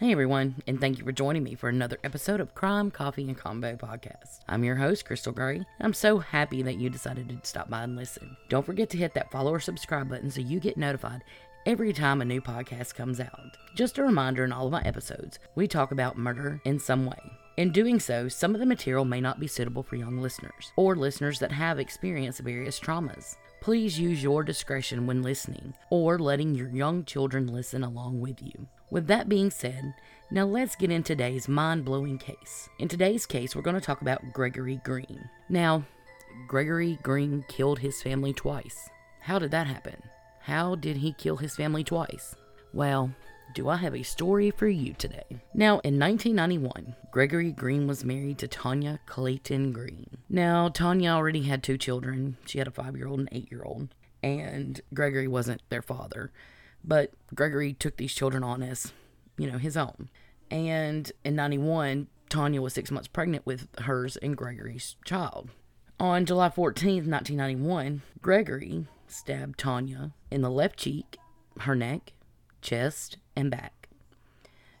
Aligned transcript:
Hey 0.00 0.12
everyone, 0.12 0.54
and 0.66 0.80
thank 0.80 0.96
you 0.96 1.04
for 1.04 1.12
joining 1.12 1.42
me 1.42 1.54
for 1.54 1.68
another 1.68 1.98
episode 2.02 2.40
of 2.40 2.54
Crime, 2.54 2.90
Coffee, 2.90 3.24
and 3.24 3.36
Combo 3.36 3.76
Podcast. 3.76 4.38
I'm 4.48 4.64
your 4.64 4.76
host, 4.76 5.04
Crystal 5.04 5.30
Gray. 5.30 5.62
I'm 5.78 5.92
so 5.92 6.18
happy 6.18 6.62
that 6.62 6.78
you 6.78 6.88
decided 6.88 7.28
to 7.28 7.38
stop 7.46 7.68
by 7.68 7.82
and 7.82 7.96
listen. 7.96 8.34
Don't 8.48 8.64
forget 8.64 8.88
to 8.88 8.96
hit 8.96 9.12
that 9.12 9.30
follow 9.30 9.52
or 9.52 9.60
subscribe 9.60 10.08
button 10.08 10.30
so 10.30 10.40
you 10.40 10.58
get 10.58 10.78
notified 10.78 11.22
every 11.66 11.92
time 11.92 12.22
a 12.22 12.24
new 12.24 12.40
podcast 12.40 12.94
comes 12.94 13.20
out. 13.20 13.58
Just 13.74 13.98
a 13.98 14.02
reminder 14.02 14.42
in 14.42 14.52
all 14.52 14.64
of 14.64 14.72
my 14.72 14.80
episodes, 14.86 15.38
we 15.54 15.68
talk 15.68 15.92
about 15.92 16.16
murder 16.16 16.62
in 16.64 16.78
some 16.78 17.04
way. 17.04 17.20
In 17.58 17.70
doing 17.70 18.00
so, 18.00 18.26
some 18.26 18.54
of 18.54 18.60
the 18.60 18.64
material 18.64 19.04
may 19.04 19.20
not 19.20 19.38
be 19.38 19.46
suitable 19.46 19.82
for 19.82 19.96
young 19.96 20.16
listeners 20.16 20.72
or 20.76 20.96
listeners 20.96 21.38
that 21.40 21.52
have 21.52 21.78
experienced 21.78 22.40
various 22.40 22.80
traumas. 22.80 23.36
Please 23.60 24.00
use 24.00 24.22
your 24.22 24.44
discretion 24.44 25.06
when 25.06 25.22
listening 25.22 25.74
or 25.90 26.18
letting 26.18 26.54
your 26.54 26.70
young 26.70 27.04
children 27.04 27.48
listen 27.48 27.84
along 27.84 28.18
with 28.18 28.40
you. 28.40 28.66
With 28.90 29.06
that 29.06 29.28
being 29.28 29.50
said, 29.50 29.94
now 30.32 30.44
let's 30.44 30.74
get 30.74 30.90
in 30.90 31.04
today's 31.04 31.46
mind 31.46 31.84
blowing 31.84 32.18
case. 32.18 32.68
In 32.80 32.88
today's 32.88 33.24
case, 33.24 33.54
we're 33.54 33.62
going 33.62 33.74
to 33.74 33.80
talk 33.80 34.00
about 34.00 34.32
Gregory 34.32 34.80
Green. 34.82 35.30
Now, 35.48 35.84
Gregory 36.48 36.98
Green 37.02 37.44
killed 37.48 37.78
his 37.78 38.02
family 38.02 38.32
twice. 38.32 38.90
How 39.20 39.38
did 39.38 39.52
that 39.52 39.68
happen? 39.68 40.02
How 40.40 40.74
did 40.74 40.96
he 40.96 41.12
kill 41.12 41.36
his 41.36 41.54
family 41.54 41.84
twice? 41.84 42.34
Well, 42.72 43.12
do 43.54 43.68
I 43.68 43.76
have 43.76 43.94
a 43.94 44.02
story 44.02 44.50
for 44.50 44.66
you 44.66 44.94
today? 44.94 45.24
Now, 45.54 45.78
in 45.80 45.98
1991, 45.98 46.96
Gregory 47.12 47.52
Green 47.52 47.86
was 47.86 48.04
married 48.04 48.38
to 48.38 48.48
Tanya 48.48 48.98
Clayton 49.06 49.72
Green. 49.72 50.18
Now, 50.28 50.68
Tanya 50.68 51.10
already 51.10 51.42
had 51.42 51.62
two 51.62 51.78
children. 51.78 52.38
She 52.44 52.58
had 52.58 52.66
a 52.66 52.72
five 52.72 52.96
year 52.96 53.06
old 53.06 53.20
and 53.20 53.28
an 53.30 53.36
eight 53.36 53.50
year 53.50 53.62
old, 53.64 53.94
and 54.22 54.80
Gregory 54.94 55.28
wasn't 55.28 55.62
their 55.68 55.82
father. 55.82 56.32
But 56.84 57.12
Gregory 57.34 57.74
took 57.74 57.96
these 57.96 58.14
children 58.14 58.42
on 58.42 58.62
as, 58.62 58.92
you 59.36 59.50
know, 59.50 59.58
his 59.58 59.76
own. 59.76 60.08
And 60.50 61.10
in 61.24 61.36
91, 61.36 62.08
Tanya 62.28 62.62
was 62.62 62.72
six 62.72 62.90
months 62.90 63.08
pregnant 63.08 63.46
with 63.46 63.68
hers 63.82 64.16
and 64.16 64.36
Gregory's 64.36 64.96
child. 65.04 65.50
On 65.98 66.24
July 66.24 66.48
14th, 66.48 67.06
1991, 67.06 68.02
Gregory 68.22 68.86
stabbed 69.06 69.58
Tanya 69.58 70.12
in 70.30 70.40
the 70.40 70.50
left 70.50 70.78
cheek, 70.78 71.18
her 71.60 71.74
neck, 71.74 72.14
chest, 72.62 73.18
and 73.36 73.50
back. 73.50 73.88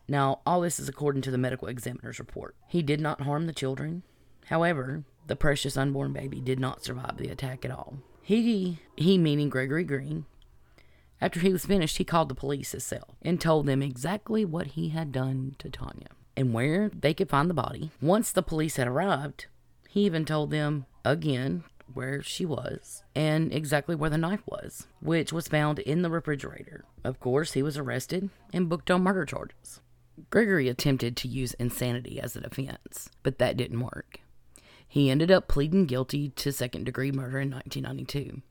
Now, 0.08 0.40
all 0.46 0.62
this 0.62 0.80
is 0.80 0.88
according 0.88 1.22
to 1.22 1.30
the 1.30 1.38
medical 1.38 1.68
examiner's 1.68 2.18
report. 2.18 2.56
He 2.66 2.82
did 2.82 3.00
not 3.00 3.20
harm 3.20 3.46
the 3.46 3.52
children. 3.52 4.02
However, 4.46 5.04
the 5.26 5.36
precious 5.36 5.76
unborn 5.76 6.12
baby 6.12 6.40
did 6.40 6.58
not 6.58 6.82
survive 6.82 7.16
the 7.16 7.28
attack 7.28 7.64
at 7.64 7.70
all. 7.70 7.98
He, 8.22 8.78
he 8.96 9.18
meaning 9.18 9.48
Gregory 9.48 9.84
Green, 9.84 10.26
after 11.20 11.40
he 11.40 11.52
was 11.52 11.66
finished, 11.66 11.98
he 11.98 12.04
called 12.04 12.28
the 12.28 12.34
police 12.34 12.72
himself 12.72 13.16
and 13.22 13.40
told 13.40 13.66
them 13.66 13.82
exactly 13.82 14.44
what 14.44 14.68
he 14.68 14.88
had 14.88 15.12
done 15.12 15.54
to 15.58 15.68
Tanya 15.68 16.08
and 16.36 16.54
where 16.54 16.88
they 16.88 17.12
could 17.12 17.28
find 17.28 17.50
the 17.50 17.54
body. 17.54 17.90
Once 18.00 18.32
the 18.32 18.42
police 18.42 18.76
had 18.76 18.88
arrived, 18.88 19.46
he 19.88 20.04
even 20.04 20.24
told 20.24 20.50
them 20.50 20.86
again 21.04 21.64
where 21.92 22.22
she 22.22 22.46
was 22.46 23.02
and 23.14 23.52
exactly 23.52 23.94
where 23.94 24.10
the 24.10 24.16
knife 24.16 24.42
was, 24.46 24.86
which 25.00 25.32
was 25.32 25.48
found 25.48 25.78
in 25.80 26.02
the 26.02 26.10
refrigerator. 26.10 26.84
Of 27.04 27.20
course, 27.20 27.52
he 27.52 27.62
was 27.62 27.76
arrested 27.76 28.30
and 28.52 28.68
booked 28.68 28.90
on 28.90 29.02
murder 29.02 29.26
charges. 29.26 29.80
Gregory 30.30 30.68
attempted 30.68 31.16
to 31.16 31.28
use 31.28 31.54
insanity 31.54 32.20
as 32.20 32.36
a 32.36 32.40
defense, 32.40 33.10
but 33.22 33.38
that 33.38 33.56
didn't 33.56 33.80
work. 33.80 34.20
He 34.86 35.10
ended 35.10 35.30
up 35.30 35.48
pleading 35.48 35.86
guilty 35.86 36.30
to 36.30 36.52
second 36.52 36.84
degree 36.84 37.12
murder 37.12 37.40
in 37.40 37.50
1992 37.50 38.42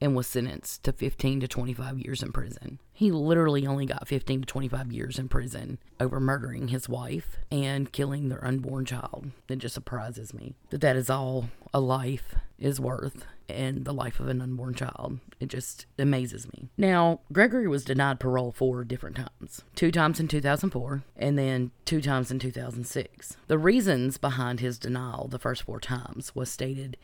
and 0.00 0.16
was 0.16 0.26
sentenced 0.26 0.82
to 0.84 0.92
15 0.92 1.40
to 1.40 1.48
25 1.48 1.98
years 1.98 2.22
in 2.22 2.32
prison. 2.32 2.78
He 2.92 3.10
literally 3.10 3.66
only 3.66 3.86
got 3.86 4.08
15 4.08 4.42
to 4.42 4.46
25 4.46 4.92
years 4.92 5.18
in 5.18 5.28
prison 5.28 5.78
over 5.98 6.20
murdering 6.20 6.68
his 6.68 6.88
wife 6.88 7.38
and 7.50 7.92
killing 7.92 8.28
their 8.28 8.44
unborn 8.44 8.84
child. 8.84 9.30
It 9.48 9.56
just 9.56 9.74
surprises 9.74 10.32
me 10.34 10.54
that 10.70 10.80
that 10.80 10.96
is 10.96 11.10
all 11.10 11.48
a 11.72 11.80
life 11.80 12.34
is 12.58 12.80
worth 12.80 13.24
and 13.48 13.84
the 13.84 13.94
life 13.94 14.20
of 14.20 14.28
an 14.28 14.40
unborn 14.40 14.74
child. 14.74 15.18
It 15.40 15.48
just 15.48 15.86
amazes 15.98 16.52
me. 16.52 16.68
Now, 16.76 17.20
Gregory 17.32 17.66
was 17.66 17.84
denied 17.84 18.20
parole 18.20 18.52
four 18.52 18.84
different 18.84 19.16
times 19.16 19.62
two 19.74 19.90
times 19.90 20.20
in 20.20 20.28
2004 20.28 21.02
and 21.16 21.38
then 21.38 21.70
two 21.84 22.00
times 22.00 22.30
in 22.30 22.38
2006. 22.38 23.36
The 23.46 23.58
reasons 23.58 24.18
behind 24.18 24.60
his 24.60 24.78
denial 24.78 25.28
the 25.28 25.38
first 25.38 25.62
four 25.62 25.80
times 25.80 26.34
was 26.34 26.50
stated 26.50 26.96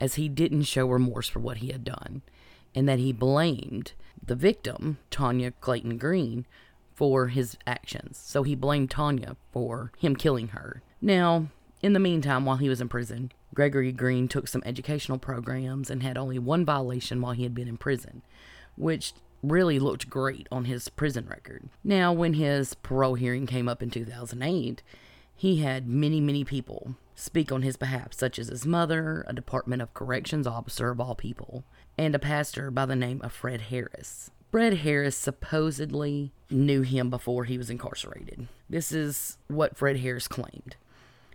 as 0.00 0.14
he 0.14 0.28
didn't 0.28 0.62
show 0.62 0.86
remorse 0.86 1.28
for 1.28 1.40
what 1.40 1.58
he 1.58 1.68
had 1.68 1.84
done 1.84 2.22
and 2.74 2.88
that 2.88 2.98
he 2.98 3.12
blamed 3.12 3.92
the 4.24 4.34
victim, 4.34 4.98
Tanya 5.10 5.50
Clayton 5.50 5.98
Green, 5.98 6.46
for 6.94 7.28
his 7.28 7.56
actions. 7.66 8.18
So 8.22 8.42
he 8.42 8.54
blamed 8.54 8.90
Tanya 8.90 9.36
for 9.52 9.92
him 9.98 10.14
killing 10.14 10.48
her. 10.48 10.82
Now, 11.00 11.46
in 11.82 11.94
the 11.94 11.98
meantime, 11.98 12.44
while 12.44 12.58
he 12.58 12.68
was 12.68 12.80
in 12.80 12.88
prison, 12.88 13.32
Gregory 13.54 13.92
Green 13.92 14.28
took 14.28 14.46
some 14.46 14.62
educational 14.64 15.18
programs 15.18 15.90
and 15.90 16.02
had 16.02 16.18
only 16.18 16.38
one 16.38 16.64
violation 16.64 17.20
while 17.20 17.32
he 17.32 17.42
had 17.42 17.54
been 17.54 17.68
in 17.68 17.76
prison, 17.78 18.22
which 18.76 19.14
really 19.42 19.78
looked 19.78 20.10
great 20.10 20.46
on 20.52 20.66
his 20.66 20.88
prison 20.88 21.26
record. 21.26 21.68
Now, 21.82 22.12
when 22.12 22.34
his 22.34 22.74
parole 22.74 23.14
hearing 23.14 23.46
came 23.46 23.68
up 23.68 23.82
in 23.82 23.90
2008, 23.90 24.82
he 25.40 25.56
had 25.56 25.88
many, 25.88 26.20
many 26.20 26.44
people 26.44 26.96
speak 27.14 27.50
on 27.50 27.62
his 27.62 27.78
behalf, 27.78 28.12
such 28.12 28.38
as 28.38 28.48
his 28.48 28.66
mother, 28.66 29.24
a 29.26 29.32
Department 29.32 29.80
of 29.80 29.94
Corrections 29.94 30.46
officer 30.46 30.90
of 30.90 31.00
all 31.00 31.14
people, 31.14 31.64
and 31.96 32.14
a 32.14 32.18
pastor 32.18 32.70
by 32.70 32.84
the 32.84 32.94
name 32.94 33.22
of 33.22 33.32
Fred 33.32 33.62
Harris. 33.62 34.30
Fred 34.50 34.74
Harris 34.80 35.16
supposedly 35.16 36.30
knew 36.50 36.82
him 36.82 37.08
before 37.08 37.44
he 37.44 37.56
was 37.56 37.70
incarcerated. 37.70 38.48
This 38.68 38.92
is 38.92 39.38
what 39.48 39.78
Fred 39.78 40.00
Harris 40.00 40.28
claimed. 40.28 40.76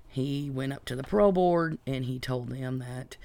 He 0.07 0.51
went 0.51 0.73
up 0.73 0.85
to 0.85 0.95
the 0.95 1.01
parole 1.01 1.31
board 1.31 1.79
and 1.87 2.05
he 2.05 2.19
told 2.19 2.49
them 2.49 2.77
that 2.77 3.17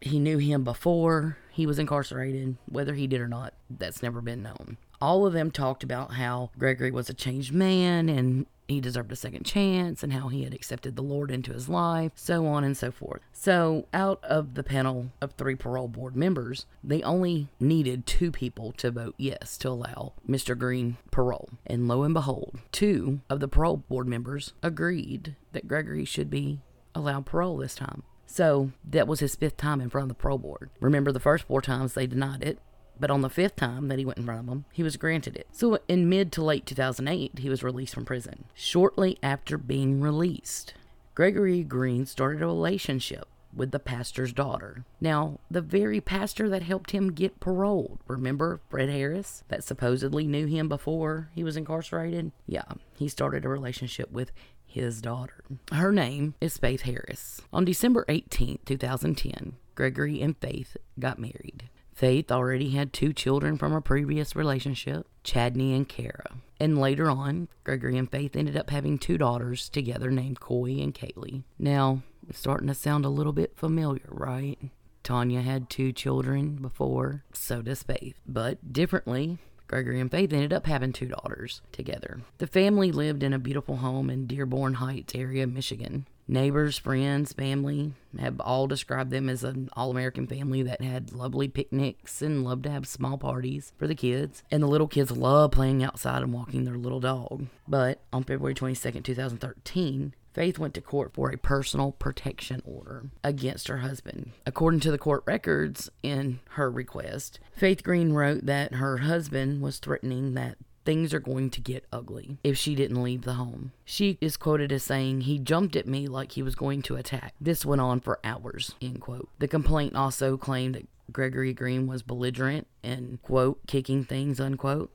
he 0.00 0.18
knew 0.18 0.38
him 0.38 0.64
before 0.64 1.36
he 1.52 1.66
was 1.66 1.78
incarcerated. 1.78 2.56
Whether 2.64 2.94
he 2.94 3.06
did 3.06 3.20
or 3.20 3.28
not, 3.28 3.52
that's 3.68 4.02
never 4.02 4.22
been 4.22 4.42
known. 4.42 4.78
All 5.04 5.26
of 5.26 5.34
them 5.34 5.50
talked 5.50 5.84
about 5.84 6.14
how 6.14 6.50
Gregory 6.58 6.90
was 6.90 7.10
a 7.10 7.14
changed 7.14 7.52
man 7.52 8.08
and 8.08 8.46
he 8.66 8.80
deserved 8.80 9.12
a 9.12 9.16
second 9.16 9.44
chance 9.44 10.02
and 10.02 10.14
how 10.14 10.28
he 10.28 10.44
had 10.44 10.54
accepted 10.54 10.96
the 10.96 11.02
Lord 11.02 11.30
into 11.30 11.52
his 11.52 11.68
life, 11.68 12.12
so 12.14 12.46
on 12.46 12.64
and 12.64 12.74
so 12.74 12.90
forth. 12.90 13.20
So, 13.30 13.86
out 13.92 14.24
of 14.24 14.54
the 14.54 14.62
panel 14.62 15.10
of 15.20 15.32
three 15.32 15.56
parole 15.56 15.88
board 15.88 16.16
members, 16.16 16.64
they 16.82 17.02
only 17.02 17.48
needed 17.60 18.06
two 18.06 18.32
people 18.32 18.72
to 18.78 18.90
vote 18.90 19.14
yes 19.18 19.58
to 19.58 19.68
allow 19.68 20.14
Mr. 20.26 20.56
Green 20.56 20.96
parole. 21.10 21.50
And 21.66 21.86
lo 21.86 22.02
and 22.02 22.14
behold, 22.14 22.56
two 22.72 23.20
of 23.28 23.40
the 23.40 23.48
parole 23.48 23.76
board 23.76 24.08
members 24.08 24.54
agreed 24.62 25.36
that 25.52 25.68
Gregory 25.68 26.06
should 26.06 26.30
be 26.30 26.60
allowed 26.94 27.26
parole 27.26 27.58
this 27.58 27.74
time. 27.74 28.04
So, 28.24 28.70
that 28.88 29.06
was 29.06 29.20
his 29.20 29.36
fifth 29.36 29.58
time 29.58 29.82
in 29.82 29.90
front 29.90 30.04
of 30.04 30.16
the 30.16 30.22
parole 30.22 30.38
board. 30.38 30.70
Remember, 30.80 31.12
the 31.12 31.20
first 31.20 31.44
four 31.44 31.60
times 31.60 31.92
they 31.92 32.06
denied 32.06 32.42
it, 32.42 32.58
but 32.98 33.10
on 33.10 33.20
the 33.20 33.30
fifth 33.30 33.56
time 33.56 33.88
that 33.88 33.98
he 33.98 34.04
went 34.04 34.18
in 34.18 34.24
front 34.24 34.40
of 34.40 34.46
them, 34.46 34.64
he 34.72 34.82
was 34.82 34.96
granted 34.96 35.36
it. 35.36 35.46
So 35.52 35.78
in 35.88 36.08
mid 36.08 36.32
to 36.32 36.44
late 36.44 36.66
2008, 36.66 37.38
he 37.38 37.48
was 37.48 37.62
released 37.62 37.94
from 37.94 38.04
prison. 38.04 38.44
Shortly 38.54 39.18
after 39.22 39.58
being 39.58 40.00
released, 40.00 40.74
Gregory 41.14 41.62
Green 41.62 42.06
started 42.06 42.42
a 42.42 42.46
relationship 42.46 43.28
with 43.54 43.70
the 43.70 43.78
pastor's 43.78 44.32
daughter. 44.32 44.84
Now, 45.00 45.38
the 45.50 45.60
very 45.60 46.00
pastor 46.00 46.48
that 46.48 46.62
helped 46.62 46.90
him 46.90 47.12
get 47.12 47.40
paroled, 47.40 48.00
remember 48.08 48.60
Fred 48.68 48.88
Harris, 48.88 49.44
that 49.48 49.64
supposedly 49.64 50.26
knew 50.26 50.46
him 50.46 50.68
before 50.68 51.30
he 51.34 51.44
was 51.44 51.56
incarcerated? 51.56 52.32
Yeah, 52.46 52.64
he 52.96 53.08
started 53.08 53.44
a 53.44 53.48
relationship 53.48 54.10
with 54.10 54.32
his 54.66 55.00
daughter. 55.00 55.44
Her 55.70 55.92
name 55.92 56.34
is 56.40 56.58
Faith 56.58 56.82
Harris. 56.82 57.40
On 57.52 57.64
December 57.64 58.04
18, 58.08 58.58
2010, 58.64 59.54
Gregory 59.76 60.20
and 60.20 60.36
Faith 60.36 60.76
got 60.98 61.18
married. 61.18 61.70
Faith 61.94 62.32
already 62.32 62.70
had 62.70 62.92
two 62.92 63.12
children 63.12 63.56
from 63.56 63.72
a 63.72 63.80
previous 63.80 64.34
relationship, 64.34 65.06
Chadney 65.22 65.72
and 65.74 65.88
Kara. 65.88 66.32
And 66.58 66.80
later 66.80 67.08
on, 67.08 67.48
Gregory 67.62 67.96
and 67.96 68.10
Faith 68.10 68.34
ended 68.34 68.56
up 68.56 68.70
having 68.70 68.98
two 68.98 69.16
daughters 69.16 69.68
together 69.68 70.10
named 70.10 70.40
Koi 70.40 70.72
and 70.80 70.94
Kaylee. 70.94 71.44
Now, 71.58 72.02
it's 72.28 72.40
starting 72.40 72.68
to 72.68 72.74
sound 72.74 73.04
a 73.04 73.10
little 73.10 73.32
bit 73.32 73.56
familiar, 73.56 74.08
right? 74.08 74.58
Tanya 75.04 75.42
had 75.42 75.70
two 75.70 75.92
children 75.92 76.56
before, 76.56 77.22
so 77.32 77.62
does 77.62 77.82
Faith. 77.82 78.16
But 78.26 78.72
differently, 78.72 79.38
Gregory 79.68 80.00
and 80.00 80.10
Faith 80.10 80.32
ended 80.32 80.52
up 80.52 80.66
having 80.66 80.92
two 80.92 81.08
daughters 81.08 81.60
together. 81.72 82.22
The 82.38 82.46
family 82.46 82.90
lived 82.90 83.22
in 83.22 83.32
a 83.32 83.38
beautiful 83.38 83.76
home 83.76 84.10
in 84.10 84.26
Dearborn 84.26 84.74
Heights 84.74 85.14
area, 85.14 85.46
Michigan. 85.46 86.06
Neighbors, 86.26 86.78
friends, 86.78 87.32
family 87.32 87.92
have 88.18 88.40
all 88.40 88.66
described 88.66 89.10
them 89.10 89.28
as 89.28 89.44
an 89.44 89.68
all 89.74 89.90
American 89.90 90.26
family 90.26 90.62
that 90.62 90.80
had 90.80 91.12
lovely 91.12 91.48
picnics 91.48 92.22
and 92.22 92.44
loved 92.44 92.62
to 92.64 92.70
have 92.70 92.86
small 92.86 93.18
parties 93.18 93.72
for 93.76 93.86
the 93.86 93.94
kids. 93.94 94.42
And 94.50 94.62
the 94.62 94.66
little 94.66 94.88
kids 94.88 95.10
love 95.10 95.50
playing 95.50 95.82
outside 95.82 96.22
and 96.22 96.32
walking 96.32 96.64
their 96.64 96.78
little 96.78 97.00
dog. 97.00 97.46
But 97.68 98.00
on 98.12 98.24
February 98.24 98.54
22nd, 98.54 99.04
2013, 99.04 100.14
Faith 100.34 100.58
went 100.58 100.74
to 100.74 100.80
court 100.80 101.12
for 101.14 101.30
a 101.30 101.38
personal 101.38 101.92
protection 101.92 102.60
order 102.64 103.04
against 103.22 103.68
her 103.68 103.78
husband. 103.78 104.32
According 104.44 104.80
to 104.80 104.90
the 104.90 104.98
court 104.98 105.22
records 105.26 105.90
in 106.02 106.40
her 106.50 106.68
request, 106.68 107.38
Faith 107.54 107.84
Green 107.84 108.12
wrote 108.12 108.44
that 108.46 108.74
her 108.74 108.98
husband 108.98 109.62
was 109.62 109.78
threatening 109.78 110.34
that 110.34 110.58
things 110.84 111.14
are 111.14 111.20
going 111.20 111.50
to 111.50 111.60
get 111.60 111.86
ugly 111.92 112.38
if 112.44 112.56
she 112.56 112.74
didn't 112.74 113.02
leave 113.02 113.22
the 113.22 113.34
home. 113.34 113.72
She 113.84 114.18
is 114.20 114.36
quoted 114.36 114.72
as 114.72 114.82
saying, 114.82 115.22
He 115.22 115.38
jumped 115.38 115.76
at 115.76 115.86
me 115.86 116.06
like 116.06 116.32
he 116.32 116.42
was 116.42 116.54
going 116.54 116.82
to 116.82 116.96
attack. 116.96 117.34
This 117.40 117.64
went 117.64 117.80
on 117.80 118.00
for 118.00 118.20
hours, 118.24 118.74
end 118.80 119.00
quote. 119.00 119.28
The 119.38 119.48
complaint 119.48 119.94
also 119.96 120.36
claimed 120.36 120.74
that 120.74 120.88
Gregory 121.12 121.52
Green 121.52 121.86
was 121.86 122.02
belligerent 122.02 122.66
and, 122.82 123.20
quote, 123.22 123.66
kicking 123.66 124.04
things, 124.04 124.40
unquote, 124.40 124.94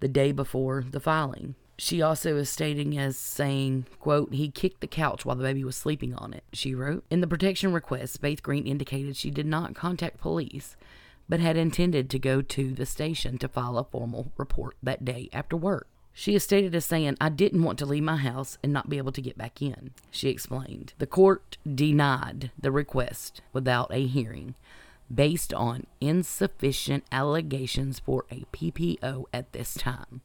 the 0.00 0.08
day 0.08 0.32
before 0.32 0.84
the 0.88 1.00
filing. 1.00 1.54
She 1.76 2.02
also 2.02 2.36
is 2.36 2.50
stating 2.50 2.98
as 2.98 3.16
saying, 3.16 3.86
quote, 4.00 4.34
he 4.34 4.50
kicked 4.50 4.82
the 4.82 4.86
couch 4.86 5.24
while 5.24 5.36
the 5.36 5.42
baby 5.42 5.64
was 5.64 5.76
sleeping 5.76 6.14
on 6.14 6.34
it, 6.34 6.44
she 6.52 6.74
wrote. 6.74 7.04
In 7.10 7.22
the 7.22 7.26
protection 7.26 7.72
request, 7.72 8.20
Faith 8.20 8.42
Green 8.42 8.66
indicated 8.66 9.16
she 9.16 9.30
did 9.30 9.46
not 9.46 9.74
contact 9.74 10.20
police, 10.20 10.76
but 11.30 11.40
had 11.40 11.56
intended 11.56 12.10
to 12.10 12.18
go 12.18 12.42
to 12.42 12.74
the 12.74 12.84
station 12.84 13.38
to 13.38 13.48
file 13.48 13.78
a 13.78 13.84
formal 13.84 14.32
report 14.36 14.76
that 14.82 15.04
day 15.04 15.30
after 15.32 15.56
work. 15.56 15.86
She 16.12 16.34
is 16.34 16.42
stated 16.42 16.74
as 16.74 16.84
saying, 16.84 17.16
I 17.20 17.28
didn't 17.28 17.62
want 17.62 17.78
to 17.78 17.86
leave 17.86 18.02
my 18.02 18.16
house 18.16 18.58
and 18.64 18.72
not 18.72 18.90
be 18.90 18.98
able 18.98 19.12
to 19.12 19.22
get 19.22 19.38
back 19.38 19.62
in. 19.62 19.92
She 20.10 20.28
explained. 20.28 20.92
The 20.98 21.06
court 21.06 21.56
denied 21.72 22.50
the 22.60 22.72
request 22.72 23.42
without 23.52 23.94
a 23.94 24.06
hearing 24.08 24.56
based 25.12 25.54
on 25.54 25.86
insufficient 26.00 27.04
allegations 27.12 28.00
for 28.00 28.24
a 28.30 28.44
PPO 28.52 29.26
at 29.32 29.52
this 29.52 29.74
time. 29.74 30.22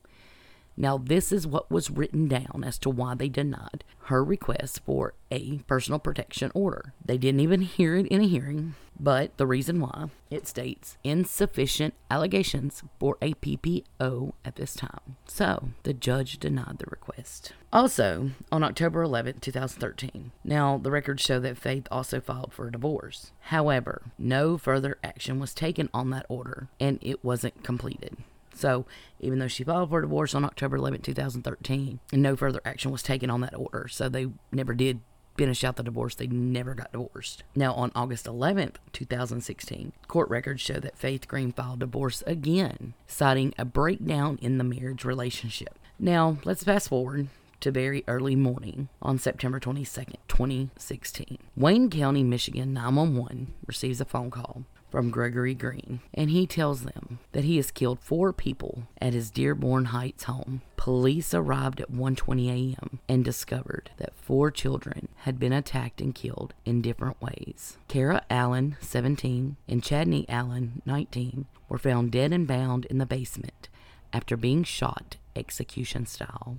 Now, 0.77 0.97
this 0.97 1.31
is 1.31 1.47
what 1.47 1.71
was 1.71 1.89
written 1.89 2.27
down 2.27 2.63
as 2.65 2.77
to 2.79 2.89
why 2.89 3.15
they 3.15 3.29
denied 3.29 3.83
her 4.05 4.23
request 4.23 4.81
for 4.85 5.13
a 5.31 5.59
personal 5.67 5.99
protection 5.99 6.51
order. 6.53 6.93
They 7.03 7.17
didn't 7.17 7.39
even 7.39 7.61
hear 7.61 7.95
it 7.95 8.07
in 8.07 8.21
a 8.21 8.27
hearing, 8.27 8.75
but 8.99 9.37
the 9.37 9.47
reason 9.47 9.79
why 9.79 10.09
it 10.29 10.47
states 10.47 10.97
insufficient 11.03 11.93
allegations 12.11 12.83
for 12.99 13.17
a 13.21 13.33
PPO 13.35 14.33
at 14.43 14.55
this 14.57 14.75
time. 14.75 15.15
So, 15.25 15.69
the 15.83 15.93
judge 15.93 16.39
denied 16.39 16.77
the 16.79 16.87
request. 16.89 17.53
Also, 17.71 18.31
on 18.51 18.63
October 18.63 19.01
11, 19.01 19.39
2013, 19.39 20.31
now 20.43 20.77
the 20.77 20.91
records 20.91 21.23
show 21.23 21.39
that 21.39 21.57
Faith 21.57 21.87
also 21.89 22.19
filed 22.19 22.53
for 22.53 22.67
a 22.67 22.71
divorce. 22.71 23.31
However, 23.41 24.03
no 24.17 24.57
further 24.57 24.97
action 25.03 25.39
was 25.39 25.53
taken 25.53 25.89
on 25.93 26.09
that 26.11 26.25
order 26.29 26.67
and 26.79 26.99
it 27.01 27.23
wasn't 27.23 27.63
completed. 27.63 28.17
So, 28.55 28.85
even 29.19 29.39
though 29.39 29.47
she 29.47 29.63
filed 29.63 29.89
for 29.89 30.01
divorce 30.01 30.33
on 30.33 30.45
October 30.45 30.77
11, 30.77 31.01
2013, 31.01 31.99
and 32.11 32.21
no 32.21 32.35
further 32.35 32.61
action 32.65 32.91
was 32.91 33.03
taken 33.03 33.29
on 33.29 33.41
that 33.41 33.55
order, 33.55 33.87
so 33.89 34.09
they 34.09 34.27
never 34.51 34.73
did 34.73 35.01
finish 35.37 35.63
out 35.63 35.75
the 35.75 35.83
divorce. 35.83 36.15
They 36.15 36.27
never 36.27 36.73
got 36.73 36.91
divorced. 36.91 37.43
Now, 37.55 37.73
on 37.73 37.91
August 37.93 38.25
11th, 38.25 38.75
2016, 38.93 39.91
court 40.07 40.29
records 40.29 40.61
show 40.61 40.79
that 40.79 40.97
Faith 40.97 41.27
Green 41.27 41.51
filed 41.51 41.79
divorce 41.79 42.23
again, 42.25 42.93
citing 43.07 43.53
a 43.57 43.65
breakdown 43.65 44.39
in 44.41 44.57
the 44.57 44.63
marriage 44.63 45.05
relationship. 45.05 45.77
Now, 45.99 46.37
let's 46.45 46.63
fast 46.63 46.89
forward 46.89 47.27
to 47.61 47.71
very 47.71 48.03
early 48.07 48.35
morning 48.35 48.89
on 49.01 49.17
September 49.17 49.59
22nd, 49.59 50.15
2016. 50.27 51.37
Wayne 51.55 51.89
County, 51.89 52.23
Michigan 52.23 52.73
911 52.73 53.53
receives 53.65 54.01
a 54.01 54.05
phone 54.05 54.29
call 54.29 54.63
from 54.95 55.09
Gregory 55.09 55.53
Green, 55.53 55.99
and 56.13 56.29
he 56.29 56.47
tells 56.47 56.83
them 56.83 57.19
that 57.33 57.43
he 57.43 57.57
has 57.57 57.69
killed 57.69 57.99
four 57.99 58.31
people 58.31 58.83
at 59.01 59.11
his 59.11 59.29
Dearborn 59.29 59.87
Heights 59.87 60.23
home. 60.23 60.61
Police 60.77 61.33
arrived 61.33 61.81
at 61.81 61.91
1:20 61.91 62.47
a.m. 62.47 62.99
and 63.09 63.25
discovered 63.25 63.89
that 63.97 64.15
four 64.15 64.51
children 64.51 65.09
had 65.23 65.37
been 65.37 65.51
attacked 65.51 65.99
and 65.99 66.15
killed 66.15 66.53
in 66.63 66.81
different 66.81 67.21
ways. 67.21 67.77
Kara 67.89 68.21
Allen, 68.29 68.77
17, 68.79 69.57
and 69.67 69.83
Chadney 69.83 70.25
Allen, 70.29 70.81
19, 70.85 71.45
were 71.67 71.77
found 71.77 72.13
dead 72.13 72.31
and 72.31 72.47
bound 72.47 72.85
in 72.85 72.97
the 72.97 73.05
basement 73.05 73.67
after 74.13 74.37
being 74.37 74.63
shot 74.63 75.17
execution 75.35 76.05
style. 76.05 76.57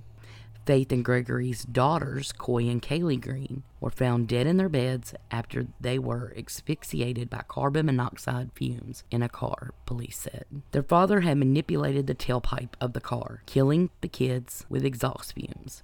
Faith 0.67 0.91
and 0.91 1.05
Gregory's 1.05 1.63
daughters, 1.63 2.33
Koi 2.33 2.67
and 2.67 2.81
Kaylee 2.81 3.21
Green, 3.21 3.63
were 3.79 3.89
found 3.89 4.27
dead 4.27 4.45
in 4.45 4.57
their 4.57 4.67
beds 4.67 5.13
after 5.31 5.67
they 5.79 5.97
were 5.97 6.33
asphyxiated 6.37 7.29
by 7.29 7.41
carbon 7.47 7.85
monoxide 7.85 8.51
fumes 8.53 9.05
in 9.09 9.23
a 9.23 9.29
car, 9.29 9.71
police 9.85 10.17
said. 10.17 10.43
Their 10.73 10.83
father 10.83 11.21
had 11.21 11.37
manipulated 11.37 12.05
the 12.05 12.15
tailpipe 12.15 12.73
of 12.81 12.91
the 12.91 12.99
car, 12.99 13.43
killing 13.45 13.91
the 14.01 14.09
kids 14.09 14.65
with 14.67 14.83
exhaust 14.83 15.35
fumes. 15.35 15.83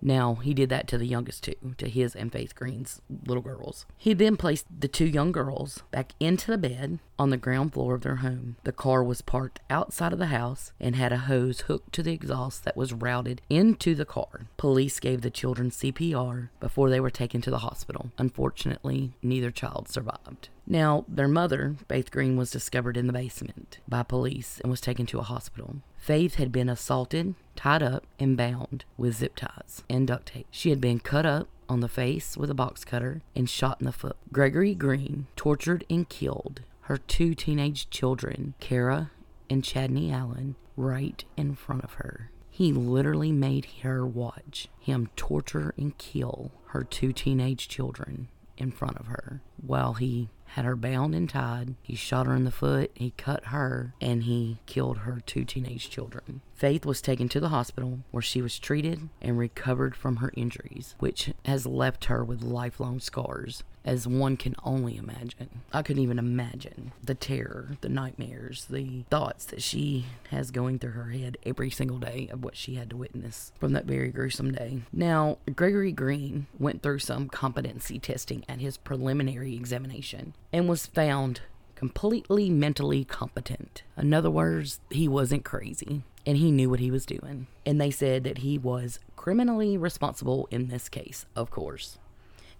Now, 0.00 0.34
he 0.34 0.52
did 0.52 0.68
that 0.68 0.86
to 0.88 0.98
the 0.98 1.06
youngest 1.06 1.44
two, 1.44 1.74
to 1.78 1.88
his 1.88 2.14
and 2.14 2.30
Faith 2.30 2.54
Green's 2.54 3.00
little 3.26 3.42
girls. 3.42 3.86
He 3.96 4.12
then 4.12 4.36
placed 4.36 4.66
the 4.80 4.88
two 4.88 5.06
young 5.06 5.32
girls 5.32 5.82
back 5.90 6.12
into 6.20 6.50
the 6.50 6.58
bed 6.58 6.98
on 7.18 7.30
the 7.30 7.36
ground 7.36 7.72
floor 7.72 7.94
of 7.94 8.02
their 8.02 8.16
home. 8.16 8.56
The 8.64 8.72
car 8.72 9.02
was 9.02 9.22
parked 9.22 9.60
outside 9.70 10.12
of 10.12 10.18
the 10.18 10.26
house 10.26 10.72
and 10.80 10.96
had 10.96 11.12
a 11.12 11.18
hose 11.18 11.60
hooked 11.60 11.92
to 11.94 12.02
the 12.02 12.12
exhaust 12.12 12.64
that 12.64 12.76
was 12.76 12.92
routed 12.92 13.40
into 13.48 13.94
the 13.94 14.04
car. 14.04 14.46
Police 14.56 15.00
gave 15.00 15.22
the 15.22 15.30
children 15.30 15.70
CPR 15.70 16.50
before 16.60 16.90
they 16.90 17.00
were 17.00 17.10
taken 17.10 17.40
to 17.42 17.50
the 17.50 17.58
hospital. 17.58 18.10
Unfortunately, 18.18 19.14
neither 19.22 19.50
child 19.50 19.88
survived. 19.88 20.48
Now, 20.66 21.04
their 21.06 21.28
mother, 21.28 21.76
Faith 21.88 22.10
Green, 22.10 22.36
was 22.36 22.50
discovered 22.50 22.96
in 22.96 23.06
the 23.06 23.12
basement 23.12 23.78
by 23.86 24.02
police 24.02 24.60
and 24.60 24.70
was 24.70 24.80
taken 24.80 25.04
to 25.06 25.18
a 25.18 25.22
hospital. 25.22 25.76
Faith 25.98 26.36
had 26.36 26.52
been 26.52 26.68
assaulted, 26.68 27.34
tied 27.54 27.82
up, 27.82 28.06
and 28.18 28.36
bound 28.36 28.84
with 28.96 29.16
zip 29.16 29.36
ties 29.36 29.82
and 29.90 30.06
duct 30.06 30.26
tape. 30.26 30.46
She 30.50 30.70
had 30.70 30.80
been 30.80 31.00
cut 31.00 31.26
up 31.26 31.48
on 31.68 31.80
the 31.80 31.88
face 31.88 32.36
with 32.36 32.50
a 32.50 32.54
box 32.54 32.84
cutter 32.84 33.22
and 33.34 33.48
shot 33.48 33.80
in 33.80 33.86
the 33.86 33.92
foot. 33.92 34.16
Gregory 34.32 34.74
Green 34.74 35.26
tortured 35.36 35.84
and 35.90 36.08
killed 36.08 36.62
her 36.82 36.98
two 36.98 37.34
teenage 37.34 37.88
children, 37.90 38.54
Kara 38.60 39.10
and 39.48 39.64
Chadney 39.64 40.12
Allen, 40.12 40.56
right 40.76 41.24
in 41.36 41.54
front 41.54 41.84
of 41.84 41.94
her. 41.94 42.30
He 42.50 42.72
literally 42.72 43.32
made 43.32 43.66
her 43.82 44.06
watch 44.06 44.68
him 44.78 45.08
torture 45.16 45.74
and 45.76 45.96
kill 45.98 46.52
her 46.66 46.84
two 46.84 47.12
teenage 47.12 47.68
children 47.68 48.28
in 48.56 48.70
front 48.70 48.96
of 48.98 49.06
her 49.06 49.40
while 49.56 49.94
he 49.94 50.28
had 50.46 50.64
her 50.64 50.76
bound 50.76 51.14
and 51.14 51.28
tied. 51.28 51.74
He 51.82 51.96
shot 51.96 52.26
her 52.26 52.34
in 52.34 52.44
the 52.44 52.50
foot, 52.50 52.90
he 52.94 53.12
cut 53.16 53.46
her, 53.46 53.94
and 54.00 54.24
he 54.24 54.58
killed 54.66 54.98
her 54.98 55.20
two 55.24 55.44
teenage 55.44 55.90
children. 55.90 56.40
Faith 56.54 56.86
was 56.86 57.02
taken 57.02 57.28
to 57.30 57.40
the 57.40 57.48
hospital 57.48 58.00
where 58.10 58.22
she 58.22 58.40
was 58.40 58.58
treated 58.58 59.08
and 59.20 59.38
recovered 59.38 59.96
from 59.96 60.16
her 60.16 60.32
injuries, 60.36 60.94
which 60.98 61.32
has 61.44 61.66
left 61.66 62.06
her 62.06 62.24
with 62.24 62.42
lifelong 62.42 63.00
scars, 63.00 63.64
as 63.84 64.06
one 64.06 64.36
can 64.36 64.54
only 64.64 64.96
imagine. 64.96 65.62
I 65.72 65.82
couldn't 65.82 66.02
even 66.02 66.18
imagine 66.18 66.92
the 67.02 67.14
terror, 67.14 67.76
the 67.80 67.88
nightmares, 67.88 68.66
the 68.66 69.04
thoughts 69.10 69.44
that 69.46 69.62
she 69.62 70.06
has 70.30 70.50
going 70.50 70.78
through 70.78 70.92
her 70.92 71.10
head 71.10 71.36
every 71.44 71.70
single 71.70 71.98
day 71.98 72.28
of 72.32 72.42
what 72.42 72.56
she 72.56 72.76
had 72.76 72.90
to 72.90 72.96
witness 72.96 73.52
from 73.58 73.72
that 73.72 73.84
very 73.84 74.10
gruesome 74.10 74.52
day. 74.52 74.82
Now, 74.92 75.38
Gregory 75.54 75.92
Green 75.92 76.46
went 76.58 76.82
through 76.82 77.00
some 77.00 77.28
competency 77.28 77.98
testing 77.98 78.44
at 78.48 78.60
his 78.60 78.76
preliminary 78.76 79.54
examination 79.54 80.34
and 80.52 80.68
was 80.68 80.86
found 80.86 81.42
completely 81.74 82.48
mentally 82.48 83.04
competent. 83.04 83.82
In 83.96 84.14
other 84.14 84.30
words, 84.30 84.80
he 84.90 85.08
wasn't 85.08 85.44
crazy 85.44 86.02
and 86.26 86.38
he 86.38 86.50
knew 86.50 86.70
what 86.70 86.80
he 86.80 86.90
was 86.90 87.04
doing. 87.04 87.46
And 87.66 87.80
they 87.80 87.90
said 87.90 88.24
that 88.24 88.38
he 88.38 88.56
was 88.56 88.98
criminally 89.16 89.76
responsible 89.76 90.48
in 90.50 90.68
this 90.68 90.88
case, 90.88 91.26
of 91.36 91.50
course. 91.50 91.98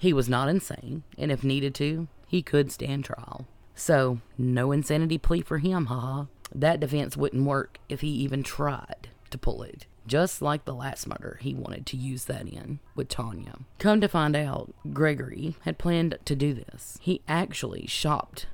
He 0.05 0.13
was 0.13 0.29
not 0.29 0.51
insane, 0.51 1.03
and 1.17 1.33
if 1.33 1.43
needed 1.43 1.75
to, 1.77 2.09
he 2.27 2.43
could 2.43 2.71
stand 2.71 3.07
trial. 3.07 3.47
So, 3.75 4.19
no 4.37 4.71
insanity 4.71 5.17
plea 5.17 5.41
for 5.41 5.57
him, 5.57 5.87
haha. 5.87 6.27
That 6.55 6.79
defense 6.79 7.17
wouldn't 7.17 7.47
work 7.47 7.79
if 7.89 8.03
he 8.03 8.09
even 8.09 8.43
tried 8.43 9.09
to 9.31 9.39
pull 9.39 9.63
it. 9.63 9.87
Just 10.07 10.43
like 10.43 10.67
the 10.67 10.75
last 10.75 11.07
murder, 11.07 11.39
he 11.41 11.55
wanted 11.55 11.87
to 11.87 11.97
use 11.97 12.27
that 12.27 12.47
in 12.47 12.81
with 12.95 13.09
Tanya. 13.09 13.61
Come 13.79 14.03
to 14.03 14.09
find 14.09 14.37
out, 14.37 14.75
Gregory 14.93 15.57
had 15.63 15.79
planned 15.79 16.19
to 16.27 16.37
do 16.37 16.53
this. 16.53 16.99
He 17.01 17.23
actually 17.27 17.87
shopped 17.87 18.45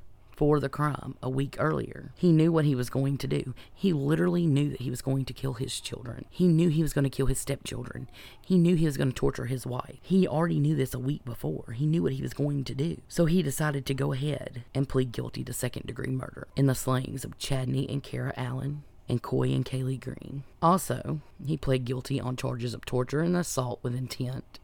for 0.41 0.59
the 0.59 0.71
crime 0.71 1.15
a 1.23 1.29
week 1.29 1.55
earlier. 1.59 2.15
He 2.17 2.33
knew 2.33 2.51
what 2.51 2.65
he 2.65 2.75
was 2.75 2.89
going 2.89 3.19
to 3.19 3.27
do. 3.27 3.53
He 3.75 3.93
literally 3.93 4.47
knew 4.47 4.71
that 4.71 4.81
he 4.81 4.89
was 4.89 5.03
going 5.03 5.27
to 5.27 5.35
kill 5.35 5.53
his 5.53 5.79
children. 5.79 6.25
He 6.31 6.49
knew 6.49 6.71
he 6.71 6.81
was 6.81 6.95
going 6.95 7.05
to 7.05 7.11
kill 7.11 7.27
his 7.27 7.39
stepchildren. 7.39 8.09
He 8.41 8.57
knew 8.57 8.75
he 8.75 8.87
was 8.87 8.97
going 8.97 9.11
to 9.11 9.15
torture 9.15 9.45
his 9.45 9.67
wife. 9.67 9.99
He 10.01 10.27
already 10.27 10.59
knew 10.59 10.75
this 10.75 10.95
a 10.95 10.99
week 10.99 11.27
before. 11.27 11.75
He 11.77 11.85
knew 11.85 12.05
what 12.05 12.15
he 12.15 12.23
was 12.23 12.33
going 12.33 12.65
to 12.65 12.75
do. 12.75 13.03
So 13.07 13.27
he 13.27 13.43
decided 13.43 13.85
to 13.85 13.93
go 13.93 14.15
ahead 14.15 14.65
and 14.75 14.89
plead 14.89 15.13
guilty 15.13 15.45
to 15.45 15.53
second 15.53 15.87
degree 15.87 16.11
murder 16.11 16.49
in 16.57 16.65
the 16.65 16.75
slayings 16.75 17.23
of 17.23 17.37
Chadney 17.37 17.87
and 17.91 18.03
Kara 18.03 18.33
Allen 18.35 18.83
and 19.11 19.21
Koi 19.21 19.51
and 19.51 19.67
Kaylee 19.67 20.01
Green. 20.01 20.45
Also, 20.63 21.21
he 21.45 21.59
pled 21.59 21.85
guilty 21.85 22.19
on 22.19 22.37
charges 22.37 22.73
of 22.73 22.87
torture 22.87 23.21
and 23.21 23.37
assault 23.37 23.79
with 23.83 23.95
intent 23.95 24.59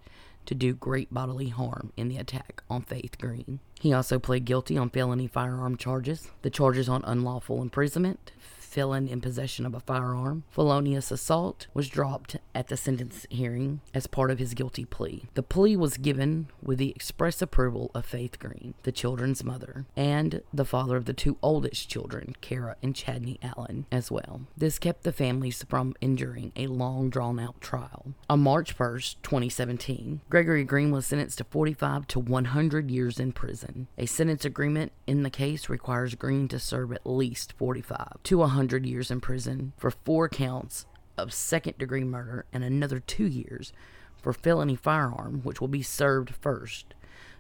to 0.46 0.54
do 0.54 0.74
great 0.74 1.12
bodily 1.12 1.48
harm 1.48 1.92
in 1.96 2.08
the 2.08 2.16
attack 2.16 2.62
on 2.70 2.82
Faith 2.82 3.18
Green. 3.20 3.60
He 3.80 3.92
also 3.92 4.18
pled 4.18 4.44
guilty 4.44 4.78
on 4.78 4.90
felony 4.90 5.26
firearm 5.26 5.76
charges, 5.76 6.28
the 6.42 6.50
charges 6.50 6.88
on 6.88 7.04
unlawful 7.04 7.62
imprisonment, 7.62 8.32
felon 8.76 9.08
in 9.08 9.22
possession 9.22 9.64
of 9.64 9.74
a 9.74 9.80
firearm, 9.80 10.44
felonious 10.50 11.10
assault, 11.10 11.66
was 11.72 11.88
dropped 11.88 12.36
at 12.54 12.68
the 12.68 12.76
sentence 12.76 13.26
hearing 13.30 13.80
as 13.94 14.06
part 14.06 14.30
of 14.30 14.38
his 14.38 14.52
guilty 14.52 14.84
plea. 14.84 15.24
The 15.32 15.42
plea 15.42 15.78
was 15.78 15.96
given 15.96 16.48
with 16.62 16.76
the 16.76 16.90
express 16.90 17.40
approval 17.40 17.90
of 17.94 18.04
Faith 18.04 18.38
Green, 18.38 18.74
the 18.82 18.92
children's 18.92 19.42
mother, 19.42 19.86
and 19.96 20.42
the 20.52 20.66
father 20.66 20.98
of 20.98 21.06
the 21.06 21.14
two 21.14 21.38
oldest 21.40 21.88
children, 21.88 22.34
Kara 22.42 22.76
and 22.82 22.94
Chadney 22.94 23.38
Allen, 23.42 23.86
as 23.90 24.10
well. 24.10 24.42
This 24.58 24.78
kept 24.78 25.04
the 25.04 25.12
families 25.12 25.64
from 25.66 25.94
enduring 26.02 26.52
a 26.54 26.66
long 26.66 27.08
drawn 27.08 27.40
out 27.40 27.58
trial. 27.62 28.12
On 28.28 28.40
March 28.40 28.76
1st, 28.76 29.16
2017, 29.22 30.20
Gregory 30.28 30.64
Green 30.64 30.90
was 30.90 31.06
sentenced 31.06 31.38
to 31.38 31.44
45 31.44 32.06
to 32.08 32.20
100 32.20 32.90
years 32.90 33.18
in 33.18 33.32
prison. 33.32 33.88
A 33.96 34.04
sentence 34.04 34.44
agreement 34.44 34.92
in 35.06 35.22
the 35.22 35.30
case 35.30 35.70
requires 35.70 36.14
Green 36.14 36.46
to 36.48 36.58
serve 36.58 36.92
at 36.92 37.06
least 37.06 37.54
45 37.56 38.22
to 38.24 38.36
100 38.36 38.65
years 38.72 39.10
in 39.10 39.20
prison 39.20 39.72
for 39.76 39.90
four 39.90 40.28
counts 40.28 40.86
of 41.16 41.32
second 41.32 41.78
degree 41.78 42.04
murder 42.04 42.46
and 42.52 42.64
another 42.64 43.00
two 43.00 43.26
years 43.26 43.72
for 44.20 44.32
felony 44.32 44.76
firearm, 44.76 45.40
which 45.42 45.60
will 45.60 45.68
be 45.68 45.82
served 45.82 46.34
first. 46.34 46.94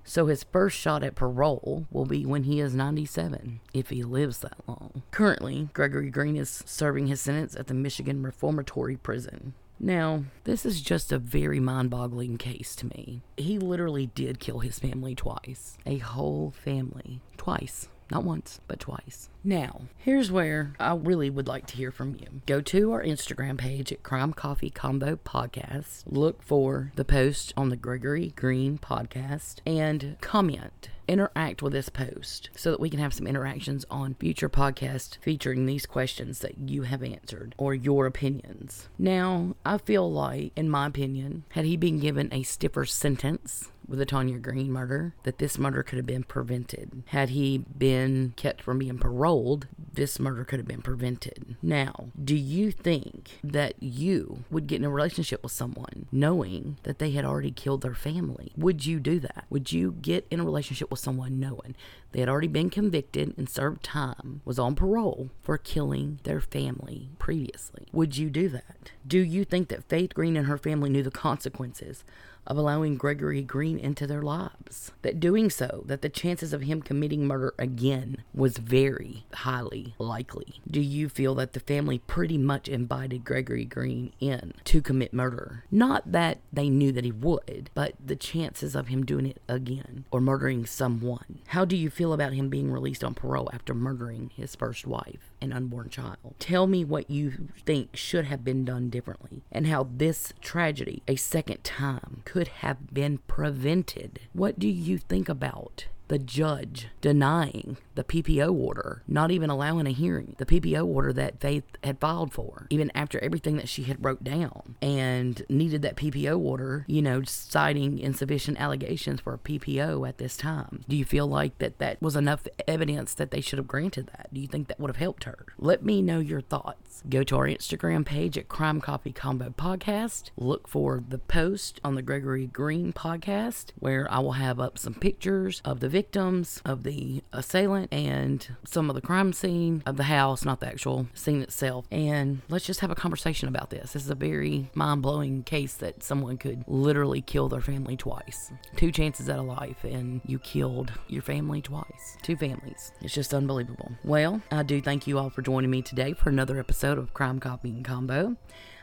So 0.04 0.26
his 0.26 0.44
first 0.44 0.78
shot 0.78 1.02
at 1.02 1.16
parole 1.16 1.86
will 1.90 2.06
be 2.06 2.24
when 2.24 2.44
he 2.44 2.60
is 2.60 2.76
97, 2.76 3.60
if 3.74 3.90
he 3.90 4.04
lives 4.04 4.38
that 4.38 4.56
long. 4.68 5.02
Currently, 5.10 5.68
Gregory 5.72 6.10
Green 6.10 6.36
is 6.36 6.62
serving 6.64 7.08
his 7.08 7.20
sentence 7.20 7.56
at 7.56 7.66
the 7.66 7.74
Michigan 7.74 8.22
Reformatory 8.22 8.96
Prison. 8.96 9.54
Now, 9.80 10.24
this 10.44 10.64
is 10.64 10.80
just 10.80 11.10
a 11.10 11.18
very 11.18 11.60
mind 11.60 11.90
boggling 11.90 12.38
case 12.38 12.76
to 12.76 12.86
me. 12.86 13.22
He 13.36 13.58
literally 13.58 14.06
did 14.06 14.38
kill 14.38 14.60
his 14.60 14.78
family 14.78 15.14
twice. 15.14 15.76
A 15.84 15.98
whole 15.98 16.52
family. 16.52 17.20
Twice. 17.36 17.88
Not 18.10 18.24
once, 18.24 18.60
but 18.68 18.80
twice. 18.80 19.28
Now, 19.42 19.82
here's 19.96 20.30
where 20.30 20.74
I 20.80 20.94
really 20.94 21.30
would 21.30 21.46
like 21.46 21.66
to 21.66 21.76
hear 21.76 21.92
from 21.92 22.16
you. 22.16 22.40
Go 22.46 22.60
to 22.60 22.92
our 22.92 23.02
Instagram 23.02 23.58
page 23.58 23.92
at 23.92 24.02
Crime 24.02 24.32
Coffee 24.32 24.70
Combo 24.70 25.16
Podcast. 25.16 26.02
Look 26.06 26.42
for 26.42 26.92
the 26.96 27.04
post 27.04 27.52
on 27.56 27.68
the 27.68 27.76
Gregory 27.76 28.32
Green 28.34 28.78
podcast 28.78 29.56
and 29.66 30.16
comment. 30.20 30.88
Interact 31.08 31.62
with 31.62 31.72
this 31.72 31.88
post 31.88 32.50
so 32.56 32.72
that 32.72 32.80
we 32.80 32.90
can 32.90 32.98
have 32.98 33.14
some 33.14 33.28
interactions 33.28 33.84
on 33.88 34.14
future 34.14 34.48
podcasts 34.48 35.18
featuring 35.20 35.64
these 35.64 35.86
questions 35.86 36.40
that 36.40 36.58
you 36.58 36.82
have 36.82 37.04
answered 37.04 37.54
or 37.58 37.72
your 37.72 38.06
opinions. 38.06 38.88
Now, 38.98 39.54
I 39.64 39.78
feel 39.78 40.10
like, 40.10 40.50
in 40.56 40.68
my 40.68 40.88
opinion, 40.88 41.44
had 41.50 41.64
he 41.64 41.76
been 41.76 42.00
given 42.00 42.28
a 42.32 42.42
stiffer 42.42 42.84
sentence, 42.84 43.70
with 43.88 43.98
the 43.98 44.06
Tanya 44.06 44.38
Green 44.38 44.70
murder, 44.70 45.14
that 45.22 45.38
this 45.38 45.58
murder 45.58 45.82
could 45.82 45.96
have 45.96 46.06
been 46.06 46.24
prevented. 46.24 47.02
Had 47.06 47.30
he 47.30 47.58
been 47.58 48.32
kept 48.36 48.62
from 48.62 48.78
being 48.78 48.98
paroled, 48.98 49.66
this 49.92 50.18
murder 50.18 50.44
could 50.44 50.58
have 50.58 50.68
been 50.68 50.82
prevented. 50.82 51.56
Now, 51.62 52.08
do 52.22 52.36
you 52.36 52.70
think 52.70 53.38
that 53.42 53.74
you 53.80 54.44
would 54.50 54.66
get 54.66 54.80
in 54.80 54.84
a 54.84 54.90
relationship 54.90 55.42
with 55.42 55.52
someone 55.52 56.06
knowing 56.12 56.76
that 56.82 56.98
they 56.98 57.10
had 57.10 57.24
already 57.24 57.50
killed 57.50 57.82
their 57.82 57.94
family? 57.94 58.52
Would 58.56 58.86
you 58.86 59.00
do 59.00 59.18
that? 59.20 59.46
Would 59.50 59.72
you 59.72 59.92
get 59.92 60.26
in 60.30 60.40
a 60.40 60.44
relationship 60.44 60.90
with 60.90 61.00
someone 61.00 61.40
knowing 61.40 61.74
they 62.12 62.20
had 62.20 62.28
already 62.28 62.48
been 62.48 62.70
convicted 62.70 63.34
and 63.36 63.48
served 63.48 63.82
time, 63.82 64.40
was 64.44 64.58
on 64.58 64.74
parole 64.74 65.30
for 65.42 65.58
killing 65.58 66.20
their 66.22 66.40
family 66.40 67.10
previously? 67.18 67.86
Would 67.92 68.16
you 68.16 68.30
do 68.30 68.48
that? 68.48 68.92
Do 69.06 69.18
you 69.18 69.44
think 69.44 69.68
that 69.68 69.84
Faith 69.84 70.14
Green 70.14 70.36
and 70.36 70.46
her 70.46 70.58
family 70.58 70.90
knew 70.90 71.02
the 71.02 71.10
consequences 71.10 72.04
of 72.46 72.56
allowing 72.56 72.96
Gregory 72.96 73.42
Green 73.42 73.78
into 73.78 74.06
their 74.06 74.22
lives. 74.22 74.92
That 75.02 75.20
doing 75.20 75.50
so, 75.50 75.84
that 75.86 76.02
the 76.02 76.08
chances 76.08 76.52
of 76.52 76.62
him 76.62 76.82
committing 76.82 77.26
murder 77.26 77.54
again 77.58 78.22
was 78.34 78.58
very 78.58 79.24
highly 79.32 79.94
likely. 79.98 80.60
Do 80.68 80.80
you 80.80 81.08
feel 81.08 81.34
that 81.36 81.52
the 81.52 81.60
family 81.60 81.98
pretty 81.98 82.38
much 82.38 82.68
invited 82.68 83.24
Gregory 83.24 83.64
Green 83.64 84.12
in 84.20 84.52
to 84.64 84.82
commit 84.82 85.12
murder? 85.12 85.64
Not 85.70 86.12
that 86.12 86.38
they 86.52 86.68
knew 86.68 86.92
that 86.92 87.04
he 87.04 87.12
would, 87.12 87.70
but 87.74 87.94
the 88.04 88.16
chances 88.16 88.74
of 88.74 88.88
him 88.88 89.04
doing 89.04 89.26
it 89.26 89.40
again 89.48 90.04
or 90.10 90.20
murdering 90.20 90.66
someone. 90.66 91.40
How 91.48 91.64
do 91.64 91.76
you 91.76 91.90
feel 91.90 92.12
about 92.12 92.32
him 92.32 92.48
being 92.48 92.70
released 92.70 93.04
on 93.04 93.14
parole 93.14 93.50
after 93.52 93.74
murdering 93.74 94.30
his 94.34 94.54
first 94.54 94.86
wife 94.86 95.32
and 95.40 95.52
unborn 95.52 95.88
child? 95.88 96.34
Tell 96.38 96.66
me 96.66 96.84
what 96.84 97.10
you 97.10 97.48
think 97.64 97.96
should 97.96 98.26
have 98.26 98.44
been 98.44 98.64
done 98.64 98.90
differently 98.90 99.42
and 99.50 99.66
how 99.66 99.88
this 99.90 100.32
tragedy, 100.40 101.02
a 101.08 101.16
second 101.16 101.64
time, 101.64 102.22
could 102.24 102.35
have 102.48 102.92
been 102.92 103.18
prevented. 103.26 104.20
What 104.32 104.58
do 104.58 104.68
you 104.68 104.98
think 104.98 105.28
about 105.28 105.86
the 106.08 106.18
judge 106.18 106.88
denying 107.00 107.76
the 107.94 108.04
PPO 108.04 108.52
order, 108.52 109.02
not 109.08 109.30
even 109.30 109.50
allowing 109.50 109.86
a 109.86 109.90
hearing, 109.90 110.34
the 110.38 110.46
PPO 110.46 110.86
order 110.86 111.12
that 111.12 111.40
Faith 111.40 111.64
had 111.82 111.98
filed 111.98 112.32
for, 112.32 112.66
even 112.70 112.92
after 112.94 113.18
everything 113.22 113.56
that 113.56 113.68
she 113.68 113.84
had 113.84 114.04
wrote 114.04 114.22
down 114.22 114.76
and 114.80 115.44
needed 115.48 115.82
that 115.82 115.96
PPO 115.96 116.38
order, 116.38 116.84
you 116.86 117.02
know, 117.02 117.22
citing 117.22 117.98
insufficient 117.98 118.60
allegations 118.60 119.20
for 119.20 119.34
a 119.34 119.38
PPO 119.38 120.08
at 120.08 120.18
this 120.18 120.36
time. 120.36 120.84
Do 120.88 120.96
you 120.96 121.04
feel 121.04 121.26
like 121.26 121.58
that 121.58 121.78
that 121.78 122.00
was 122.00 122.16
enough 122.16 122.46
evidence 122.68 123.14
that 123.14 123.30
they 123.30 123.40
should 123.40 123.58
have 123.58 123.68
granted 123.68 124.08
that? 124.08 124.32
Do 124.32 124.40
you 124.40 124.46
think 124.46 124.68
that 124.68 124.78
would 124.78 124.90
have 124.90 124.96
helped 124.96 125.24
her? 125.24 125.46
Let 125.58 125.82
me 125.82 126.02
know 126.02 126.18
your 126.18 126.40
thoughts. 126.40 127.02
Go 127.08 127.22
to 127.24 127.36
our 127.36 127.46
Instagram 127.46 128.04
page 128.04 128.36
at 128.38 128.48
Crime 128.48 128.80
Coffee 128.80 129.12
Combo 129.12 129.50
Podcast. 129.50 130.30
Look 130.36 130.68
for 130.68 131.02
the 131.08 131.18
post 131.18 131.80
on 131.84 131.94
the 131.94 132.02
Gregory 132.02 132.46
Green 132.46 132.92
podcast 132.92 133.66
where 133.78 134.10
I 134.10 134.18
will 134.18 134.32
have 134.32 134.60
up 134.60 134.78
some 134.78 134.94
pictures 134.94 135.62
of 135.64 135.80
the 135.80 135.88
victims, 135.96 136.60
of 136.66 136.82
the 136.82 137.22
assailant, 137.32 137.90
and 137.90 138.54
some 138.66 138.90
of 138.90 138.94
the 138.94 139.00
crime 139.00 139.32
scene 139.32 139.82
of 139.86 139.96
the 139.96 140.02
house, 140.02 140.44
not 140.44 140.60
the 140.60 140.66
actual 140.66 141.06
scene 141.14 141.40
itself. 141.40 141.86
And 141.90 142.42
let's 142.50 142.66
just 142.66 142.80
have 142.80 142.90
a 142.90 142.94
conversation 142.94 143.48
about 143.48 143.70
this. 143.70 143.94
This 143.94 144.04
is 144.04 144.10
a 144.10 144.14
very 144.14 144.68
mind 144.74 145.00
blowing 145.00 145.42
case 145.42 145.72
that 145.76 146.02
someone 146.02 146.36
could 146.36 146.64
literally 146.66 147.22
kill 147.22 147.48
their 147.48 147.62
family 147.62 147.96
twice. 147.96 148.52
Two 148.76 148.92
chances 148.92 149.26
at 149.30 149.38
a 149.38 149.42
life, 149.42 149.84
and 149.84 150.20
you 150.26 150.38
killed 150.38 150.92
your 151.08 151.22
family 151.22 151.62
twice. 151.62 152.18
Two 152.20 152.36
families. 152.36 152.92
It's 153.00 153.14
just 153.14 153.32
unbelievable. 153.32 153.90
Well, 154.04 154.42
I 154.50 154.64
do 154.64 154.82
thank 154.82 155.06
you 155.06 155.18
all 155.18 155.30
for 155.30 155.40
joining 155.40 155.70
me 155.70 155.80
today 155.80 156.12
for 156.12 156.28
another 156.28 156.58
episode 156.58 156.98
of 156.98 157.14
Crime 157.14 157.40
and 157.42 157.84
Combo. 157.86 158.36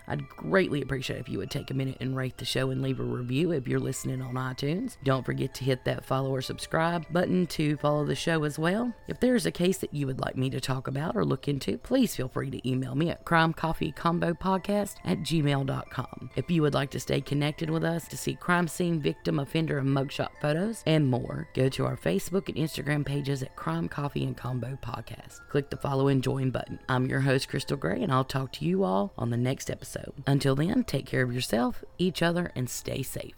I'd 0.07 0.27
greatly 0.29 0.81
appreciate 0.81 1.19
if 1.19 1.29
you 1.29 1.37
would 1.37 1.51
take 1.51 1.71
a 1.71 1.73
minute 1.73 1.97
and 1.99 2.15
rate 2.15 2.37
the 2.37 2.45
show 2.45 2.69
and 2.71 2.81
leave 2.81 2.99
a 2.99 3.03
review 3.03 3.51
if 3.51 3.67
you're 3.67 3.79
listening 3.79 4.21
on 4.21 4.35
iTunes. 4.35 4.97
Don't 5.03 5.25
forget 5.25 5.53
to 5.55 5.63
hit 5.63 5.85
that 5.85 6.05
follow 6.05 6.33
or 6.33 6.41
subscribe 6.41 7.05
button 7.11 7.47
to 7.47 7.77
follow 7.77 8.05
the 8.05 8.15
show 8.15 8.43
as 8.43 8.59
well. 8.59 8.93
If 9.07 9.19
there's 9.19 9.45
a 9.45 9.51
case 9.51 9.77
that 9.79 9.93
you 9.93 10.07
would 10.07 10.19
like 10.19 10.35
me 10.35 10.49
to 10.49 10.59
talk 10.59 10.87
about 10.87 11.15
or 11.15 11.25
look 11.25 11.47
into, 11.47 11.77
please 11.77 12.15
feel 12.15 12.27
free 12.27 12.49
to 12.49 12.69
email 12.69 12.95
me 12.95 13.09
at 13.09 13.25
crimecoffeecombopodcast 13.25 14.95
at 15.05 15.19
gmail.com. 15.19 16.29
If 16.35 16.51
you 16.51 16.61
would 16.61 16.73
like 16.73 16.91
to 16.91 16.99
stay 16.99 17.21
connected 17.21 17.69
with 17.69 17.83
us 17.83 18.07
to 18.09 18.17
see 18.17 18.35
crime 18.35 18.67
scene, 18.67 19.01
victim, 19.01 19.39
offender, 19.39 19.77
and 19.77 19.87
mugshot 19.87 20.29
photos 20.41 20.83
and 20.85 21.07
more, 21.07 21.47
go 21.53 21.69
to 21.69 21.85
our 21.85 21.97
Facebook 21.97 22.49
and 22.49 22.57
Instagram 22.57 23.05
pages 23.05 23.41
at 23.41 23.55
Crime 23.55 23.87
Coffee 23.87 24.25
and 24.25 24.35
Combo 24.35 24.77
Podcast. 24.81 25.39
Click 25.49 25.69
the 25.69 25.77
follow 25.77 26.09
and 26.09 26.23
join 26.23 26.51
button. 26.51 26.79
I'm 26.89 27.05
your 27.05 27.21
host, 27.21 27.47
Crystal 27.47 27.77
Gray, 27.77 28.01
and 28.01 28.11
I'll 28.11 28.23
talk 28.23 28.51
to 28.53 28.65
you 28.65 28.83
all 28.83 29.13
on 29.17 29.29
the 29.29 29.37
next 29.37 29.69
episode 29.69 29.92
Until 30.25 30.55
then, 30.55 30.83
take 30.83 31.05
care 31.05 31.23
of 31.23 31.33
yourself, 31.33 31.83
each 31.97 32.21
other, 32.21 32.51
and 32.55 32.69
stay 32.69 33.03
safe. 33.03 33.35